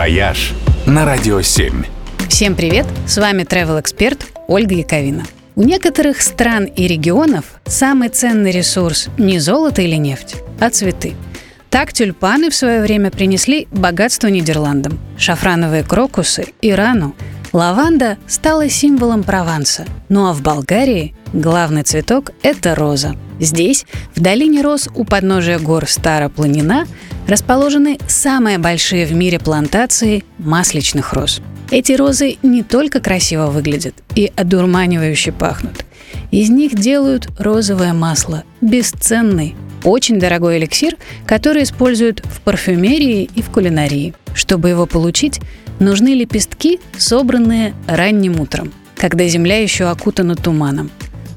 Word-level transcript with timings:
«Вояж» 0.00 0.54
на 0.86 1.04
Радио 1.04 1.42
7. 1.42 1.84
Всем 2.26 2.54
привет! 2.54 2.86
С 3.06 3.18
вами 3.18 3.42
travel 3.42 3.78
эксперт 3.78 4.24
Ольга 4.48 4.74
Яковина. 4.74 5.24
У 5.56 5.62
некоторых 5.62 6.22
стран 6.22 6.64
и 6.64 6.86
регионов 6.86 7.44
самый 7.66 8.08
ценный 8.08 8.50
ресурс 8.50 9.10
не 9.18 9.38
золото 9.38 9.82
или 9.82 9.96
нефть, 9.96 10.36
а 10.58 10.70
цветы. 10.70 11.12
Так 11.68 11.92
тюльпаны 11.92 12.48
в 12.48 12.54
свое 12.54 12.80
время 12.80 13.10
принесли 13.10 13.68
богатство 13.72 14.28
Нидерландам, 14.28 14.98
шафрановые 15.18 15.82
крокусы– 15.82 16.46
Ирану, 16.62 17.14
лаванда 17.52 18.16
стала 18.26 18.70
символом 18.70 19.22
Прованса, 19.22 19.84
ну 20.08 20.30
а 20.30 20.32
в 20.32 20.40
Болгарии 20.40 21.14
главный 21.34 21.82
цветок– 21.82 22.30
это 22.42 22.74
роза. 22.74 23.16
Здесь, 23.38 23.84
в 24.14 24.20
долине 24.20 24.62
роз 24.62 24.88
у 24.94 25.04
подножия 25.04 25.58
гор 25.58 25.86
Старопланина, 25.86 26.86
расположены 27.30 27.98
самые 28.08 28.58
большие 28.58 29.06
в 29.06 29.12
мире 29.14 29.38
плантации 29.38 30.24
масличных 30.38 31.12
роз. 31.12 31.40
Эти 31.70 31.92
розы 31.92 32.36
не 32.42 32.64
только 32.64 33.00
красиво 33.00 33.46
выглядят 33.46 33.94
и 34.16 34.32
одурманивающе 34.34 35.30
пахнут. 35.30 35.84
Из 36.32 36.50
них 36.50 36.74
делают 36.74 37.28
розовое 37.38 37.92
масло, 37.92 38.42
бесценный, 38.60 39.54
очень 39.84 40.18
дорогой 40.18 40.58
эликсир, 40.58 40.96
который 41.24 41.62
используют 41.62 42.20
в 42.24 42.40
парфюмерии 42.40 43.30
и 43.32 43.42
в 43.42 43.50
кулинарии. 43.50 44.14
Чтобы 44.34 44.68
его 44.68 44.86
получить, 44.86 45.40
нужны 45.78 46.08
лепестки, 46.14 46.80
собранные 46.98 47.74
ранним 47.86 48.40
утром, 48.40 48.72
когда 48.96 49.26
земля 49.28 49.62
еще 49.62 49.84
окутана 49.84 50.34
туманом 50.34 50.90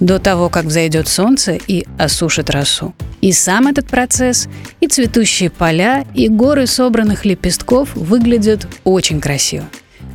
до 0.00 0.18
того, 0.18 0.48
как 0.48 0.66
взойдет 0.66 1.08
солнце 1.08 1.58
и 1.66 1.86
осушит 1.98 2.50
росу. 2.50 2.94
И 3.26 3.32
сам 3.32 3.66
этот 3.66 3.88
процесс, 3.88 4.48
и 4.78 4.86
цветущие 4.86 5.50
поля, 5.50 6.06
и 6.14 6.28
горы 6.28 6.68
собранных 6.68 7.24
лепестков 7.24 7.96
выглядят 7.96 8.68
очень 8.84 9.20
красиво. 9.20 9.64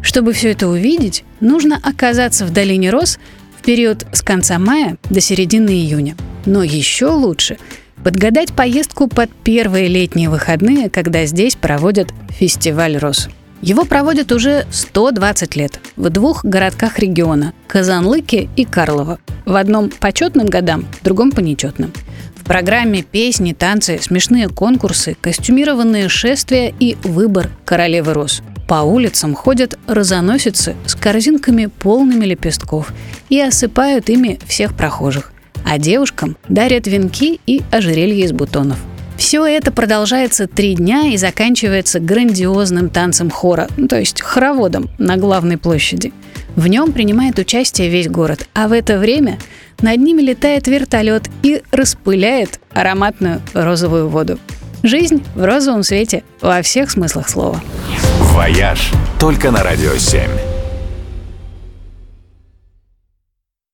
Чтобы 0.00 0.32
все 0.32 0.52
это 0.52 0.68
увидеть, 0.68 1.24
нужно 1.40 1.76
оказаться 1.82 2.46
в 2.46 2.52
долине 2.52 2.90
роз 2.90 3.18
в 3.58 3.64
период 3.64 4.06
с 4.12 4.22
конца 4.22 4.60
мая 4.60 4.96
до 5.10 5.20
середины 5.20 5.70
июня. 5.70 6.14
Но 6.46 6.62
еще 6.62 7.06
лучше 7.06 7.58
подгадать 8.04 8.52
поездку 8.52 9.08
под 9.08 9.28
первые 9.42 9.88
летние 9.88 10.30
выходные, 10.30 10.88
когда 10.88 11.26
здесь 11.26 11.56
проводят 11.56 12.14
фестиваль 12.28 12.96
роз. 12.96 13.28
Его 13.60 13.86
проводят 13.86 14.30
уже 14.30 14.66
120 14.70 15.56
лет 15.56 15.80
в 15.96 16.10
двух 16.10 16.44
городках 16.44 17.00
региона– 17.00 17.54
Казанлыке 17.66 18.48
и 18.54 18.64
Карлово. 18.64 19.18
В 19.46 19.56
одном 19.56 19.90
по 19.90 20.12
четным 20.12 20.46
годам, 20.46 20.86
в 21.00 21.04
другом 21.04 21.32
по 21.32 21.40
нечетным. 21.40 21.92
Программе 22.50 23.04
песни, 23.04 23.52
танцы, 23.52 24.00
смешные 24.02 24.48
конкурсы, 24.48 25.16
костюмированные 25.20 26.08
шествия 26.08 26.74
и 26.80 26.96
выбор 27.04 27.48
королевы 27.64 28.12
роз. 28.12 28.42
По 28.66 28.82
улицам 28.82 29.36
ходят 29.36 29.78
розоносицы 29.86 30.74
с 30.84 30.96
корзинками 30.96 31.66
полными 31.66 32.24
лепестков 32.24 32.92
и 33.28 33.40
осыпают 33.40 34.10
ими 34.10 34.40
всех 34.48 34.74
прохожих. 34.74 35.30
А 35.64 35.78
девушкам 35.78 36.36
дарят 36.48 36.88
венки 36.88 37.38
и 37.46 37.62
ожерелья 37.70 38.24
из 38.24 38.32
бутонов. 38.32 38.78
Все 39.16 39.46
это 39.46 39.70
продолжается 39.70 40.48
три 40.48 40.74
дня 40.74 41.04
и 41.04 41.16
заканчивается 41.18 42.00
грандиозным 42.00 42.88
танцем 42.88 43.30
хора, 43.30 43.68
ну, 43.76 43.86
то 43.86 43.96
есть 43.96 44.22
хороводом 44.22 44.90
на 44.98 45.16
главной 45.18 45.56
площади. 45.56 46.12
В 46.56 46.66
нем 46.66 46.92
принимает 46.92 47.38
участие 47.38 47.88
весь 47.88 48.08
город, 48.08 48.46
а 48.54 48.68
в 48.68 48.72
это 48.72 48.98
время 48.98 49.38
над 49.80 49.98
ними 49.98 50.22
летает 50.22 50.66
вертолет 50.66 51.28
и 51.42 51.62
распыляет 51.70 52.60
ароматную 52.72 53.40
розовую 53.54 54.08
воду. 54.08 54.38
Жизнь 54.82 55.22
в 55.34 55.44
розовом 55.44 55.82
свете 55.82 56.24
во 56.40 56.62
всех 56.62 56.90
смыслах 56.90 57.28
слова. 57.28 57.60
«Вояж» 58.20 58.90
только 59.18 59.50
на 59.50 59.62
Радио 59.62 59.96
7. 59.96 60.49